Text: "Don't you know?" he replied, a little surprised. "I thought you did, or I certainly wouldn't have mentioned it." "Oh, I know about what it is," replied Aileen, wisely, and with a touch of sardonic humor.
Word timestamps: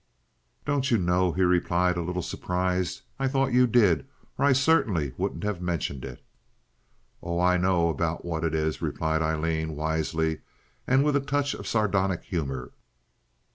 "Don't 0.65 0.89
you 0.89 0.97
know?" 0.97 1.31
he 1.31 1.43
replied, 1.43 1.95
a 1.95 2.01
little 2.01 2.23
surprised. 2.23 3.03
"I 3.19 3.27
thought 3.27 3.53
you 3.53 3.67
did, 3.67 4.07
or 4.35 4.45
I 4.45 4.51
certainly 4.51 5.13
wouldn't 5.15 5.43
have 5.43 5.61
mentioned 5.61 6.03
it." 6.03 6.25
"Oh, 7.21 7.39
I 7.39 7.57
know 7.57 7.87
about 7.87 8.25
what 8.25 8.43
it 8.43 8.55
is," 8.55 8.81
replied 8.81 9.21
Aileen, 9.21 9.75
wisely, 9.75 10.39
and 10.87 11.03
with 11.03 11.15
a 11.15 11.19
touch 11.19 11.53
of 11.53 11.67
sardonic 11.67 12.23
humor. 12.23 12.71